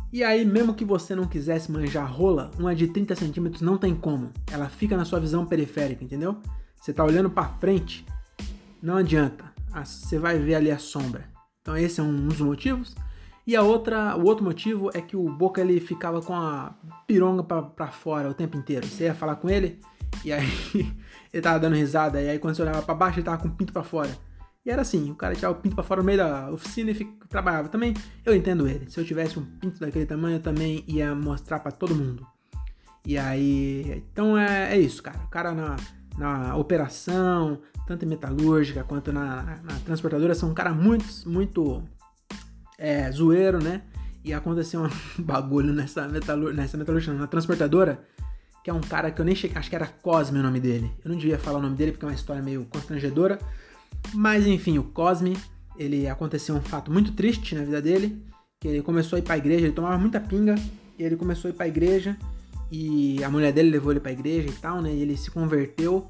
[0.09, 3.93] E aí, mesmo que você não quisesse manjar rola, uma de 30 centímetros não tem
[3.93, 4.31] como.
[4.49, 6.37] Ela fica na sua visão periférica, entendeu?
[6.79, 8.05] Você tá olhando para frente,
[8.81, 9.43] não adianta.
[9.83, 11.25] Você vai ver ali a sombra.
[11.61, 12.95] Então esse é um dos motivos.
[13.45, 16.73] E a outra, o outro motivo é que o Boca ele ficava com a
[17.05, 18.87] pironga para fora o tempo inteiro.
[18.87, 19.81] Você ia falar com ele
[20.23, 20.47] e aí
[21.33, 23.51] ele tava dando risada e aí quando você olhava para baixo ele tava com o
[23.51, 24.09] pinto para fora.
[24.65, 26.93] E era assim, o cara tirava o pinto pra fora no meio da oficina e
[26.93, 27.67] fica, trabalhava.
[27.67, 27.93] Também
[28.25, 28.89] eu entendo ele.
[28.89, 32.25] Se eu tivesse um pinto daquele tamanho, eu também ia mostrar para todo mundo.
[33.05, 34.03] E aí.
[34.11, 35.19] Então é, é isso, cara.
[35.25, 35.75] O cara na,
[36.17, 41.83] na operação, tanto em metalúrgica quanto na, na transportadora, são um cara muito, muito
[42.77, 43.81] é, zoeiro, né?
[44.23, 44.89] E aconteceu um
[45.21, 48.01] bagulho nessa, metalur nessa metalúrgica, na transportadora,
[48.63, 50.91] que é um cara que eu nem cheguei, acho que era Cosme o nome dele.
[51.03, 53.37] Eu não devia falar o nome dele porque é uma história meio constrangedora.
[54.13, 55.37] Mas enfim, o Cosme,
[55.77, 58.23] ele aconteceu um fato muito triste na vida dele,
[58.59, 60.55] que ele começou a ir pra igreja, ele tomava muita pinga,
[60.97, 62.17] e ele começou a ir pra igreja,
[62.71, 64.93] e a mulher dele levou ele pra igreja e tal, né?
[64.93, 66.09] E ele se converteu.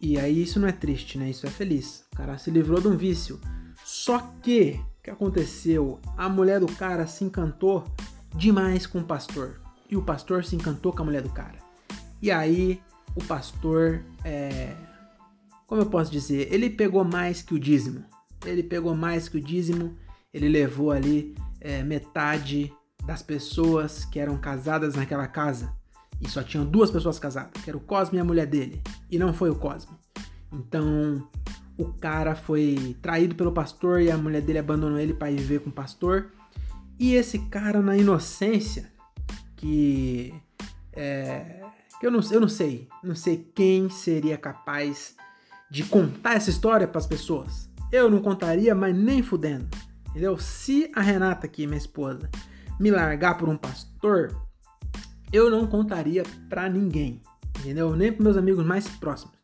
[0.00, 1.30] E aí isso não é triste, né?
[1.30, 2.04] Isso é feliz.
[2.12, 3.40] O cara se livrou de um vício.
[3.84, 6.00] Só que o que aconteceu?
[6.16, 7.84] A mulher do cara se encantou
[8.34, 9.60] demais com o pastor.
[9.90, 11.58] E o pastor se encantou com a mulher do cara.
[12.22, 12.80] E aí,
[13.16, 14.74] o pastor, é...
[15.66, 16.52] como eu posso dizer?
[16.52, 18.04] Ele pegou mais que o dízimo.
[18.44, 19.96] Ele pegou mais que o dízimo.
[20.32, 22.72] Ele levou ali é, metade
[23.04, 25.72] das pessoas que eram casadas naquela casa.
[26.20, 28.82] E só tinham duas pessoas casadas, que era o Cosme e a mulher dele.
[29.10, 29.96] E não foi o Cosme.
[30.52, 31.26] Então,
[31.78, 35.60] o cara foi traído pelo pastor e a mulher dele abandonou ele para ir viver
[35.60, 36.30] com o pastor.
[36.98, 38.92] E esse cara, na inocência,
[39.60, 40.34] que.
[40.92, 41.62] É,
[42.00, 45.14] que eu não, eu não sei, não sei quem seria capaz
[45.70, 47.70] de contar essa história para as pessoas.
[47.92, 49.68] Eu não contaria, mas nem fudendo.
[50.08, 50.38] Entendeu?
[50.38, 52.28] Se a Renata aqui, minha esposa,
[52.80, 54.34] me largar por um pastor,
[55.32, 57.20] eu não contaria para ninguém.
[57.58, 57.94] Entendeu?
[57.94, 59.34] Nem para meus amigos mais próximos.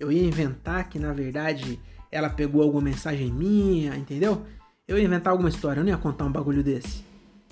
[0.00, 1.78] Eu ia inventar que na verdade
[2.10, 4.44] ela pegou alguma mensagem minha, entendeu?
[4.88, 7.04] Eu ia inventar alguma história, eu não ia contar um bagulho desse.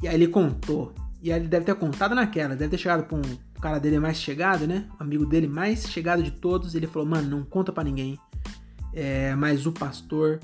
[0.03, 0.95] E aí ele contou.
[1.25, 3.23] E aí ele deve ter contado naquela, deve ter chegado pra um
[3.59, 4.87] cara dele mais chegado, né?
[5.01, 6.75] Um amigo dele mais chegado de todos.
[6.75, 8.21] Ele falou, mano, não conta para ninguém.
[8.93, 10.39] É, mas o pastor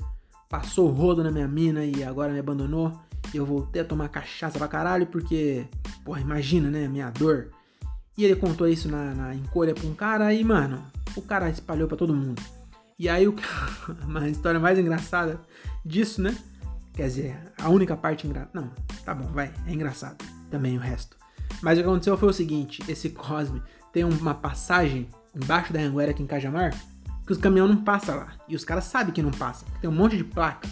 [0.49, 2.99] passou o rodo na minha mina e agora me abandonou.
[3.31, 5.67] E eu voltei a tomar cachaça pra caralho porque,
[6.03, 6.87] porra, imagina, né?
[6.87, 7.51] Minha dor.
[8.17, 10.83] E ele contou isso na, na encolha pra um cara e, mano,
[11.15, 12.41] o cara espalhou para todo mundo.
[12.97, 13.35] E aí, o,
[14.03, 15.39] uma história mais engraçada
[15.85, 16.35] disso, né?
[16.91, 18.49] Quer dizer, a única parte engraçada.
[18.51, 18.71] Não,
[19.05, 21.17] tá bom, vai, é engraçado também o resto.
[21.61, 23.61] Mas o que aconteceu foi o seguinte: esse Cosme
[23.91, 26.73] tem uma passagem embaixo da Anguera aqui em Cajamar
[27.25, 28.33] que os caminhões não passam lá.
[28.47, 29.65] E os caras sabem que não passa.
[29.79, 30.67] Tem um monte de placa,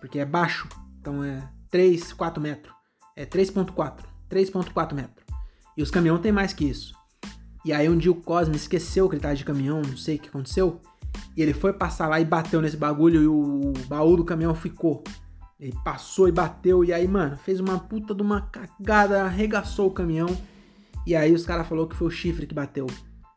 [0.00, 0.68] porque é baixo.
[1.00, 2.74] Então é 3, 4 metros.
[3.16, 4.04] É 3.4.
[4.30, 5.26] 3.4 metros.
[5.76, 6.94] E os caminhões tem mais que isso.
[7.64, 10.18] E aí um dia o Cosme esqueceu que ele tava de caminhão, não sei o
[10.18, 10.80] que aconteceu.
[11.36, 15.02] E ele foi passar lá e bateu nesse bagulho e o baú do caminhão ficou.
[15.58, 19.92] Ele passou e bateu e aí, mano, fez uma puta de uma cagada, arregaçou o
[19.92, 20.28] caminhão.
[21.04, 22.86] E aí os caras falou que foi o chifre que bateu,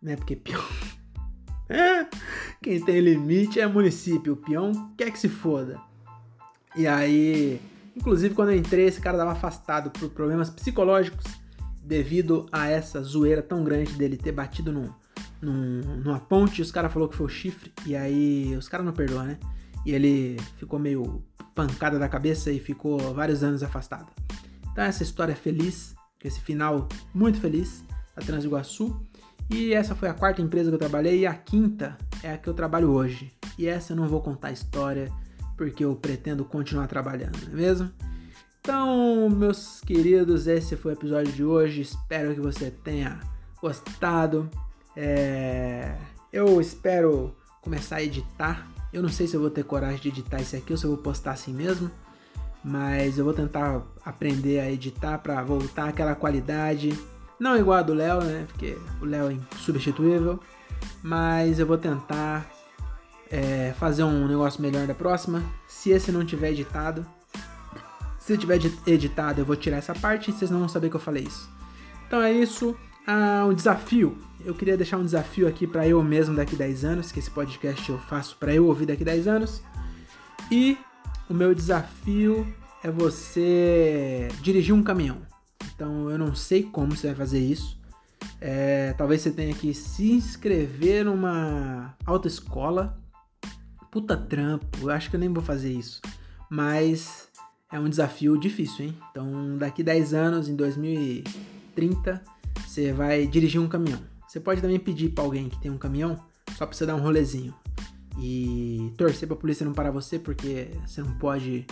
[0.02, 0.16] né?
[0.16, 0.62] Porque peão...
[2.62, 5.80] Quem tem limite é município, o peão quer que se foda.
[6.76, 7.60] E aí,
[7.96, 11.26] inclusive quando eu entrei, esse cara tava afastado por problemas psicológicos
[11.84, 14.90] devido a essa zoeira tão grande dele ter batido num,
[15.42, 17.74] num, numa ponte os caras falou que foi o chifre.
[17.86, 19.40] E aí os caras não perdoam, né?
[19.86, 24.12] E ele ficou meio pancada da cabeça e ficou vários anos afastado.
[24.72, 27.84] Então essa história feliz, esse final muito feliz
[28.16, 29.00] da Transiguaçu.
[29.50, 32.48] E essa foi a quarta empresa que eu trabalhei e a quinta é a que
[32.48, 33.34] eu trabalho hoje.
[33.58, 35.12] E essa eu não vou contar a história
[35.58, 37.92] porque eu pretendo continuar trabalhando, não é mesmo?
[38.62, 41.82] Então, meus queridos, esse foi o episódio de hoje.
[41.82, 43.20] Espero que você tenha
[43.60, 44.50] gostado.
[44.96, 45.98] É...
[46.32, 48.71] Eu espero começar a editar.
[48.94, 50.92] Eu não sei se eu vou ter coragem de editar isso aqui ou se eu
[50.92, 51.90] vou postar assim mesmo.
[52.64, 56.98] Mas eu vou tentar aprender a editar para voltar aquela qualidade.
[57.40, 58.46] Não igual a do Léo, né?
[58.48, 60.40] Porque o Léo é insubstituível.
[61.02, 62.48] Mas eu vou tentar
[63.32, 65.44] é, fazer um negócio melhor da próxima.
[65.68, 67.06] Se esse não tiver editado,
[68.20, 71.00] se tiver editado, eu vou tirar essa parte e vocês não vão saber que eu
[71.00, 71.50] falei isso.
[72.06, 72.78] Então é isso.
[73.06, 74.18] Ah, um desafio.
[74.44, 77.90] Eu queria deixar um desafio aqui para eu mesmo daqui 10 anos, que esse podcast
[77.90, 79.62] eu faço para eu ouvir daqui 10 anos.
[80.52, 80.78] E
[81.30, 82.46] o meu desafio
[82.84, 85.18] é você dirigir um caminhão.
[85.74, 87.80] Então eu não sei como você vai fazer isso.
[88.40, 93.00] É, talvez você tenha que se inscrever numa autoescola.
[93.92, 96.02] Puta trampo, eu acho que eu nem vou fazer isso.
[96.50, 97.30] Mas
[97.72, 98.98] é um desafio difícil, hein?
[99.12, 102.22] Então, daqui 10 anos, em 2030,
[102.66, 104.00] você vai dirigir um caminhão.
[104.28, 106.16] Você pode também pedir para alguém que tem um caminhão
[106.58, 107.54] só para você dar um rolezinho
[108.18, 111.66] e torcer para a polícia não parar você, porque você não pode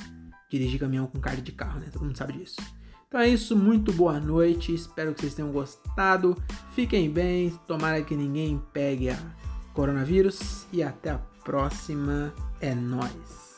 [0.49, 1.87] dirigir caminhão com carga de carro, né?
[1.91, 2.57] Todo mundo sabe disso.
[3.07, 6.37] Então é isso, muito boa noite, espero que vocês tenham gostado.
[6.73, 9.17] Fiquem bem, tomara que ninguém pegue a
[9.73, 12.33] coronavírus e até a próxima.
[12.61, 13.48] É nós.